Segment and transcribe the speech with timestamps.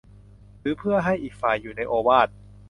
[0.61, 2.27] หรือเพื่อให้อีกฝ่ายอยู่ในโอวาท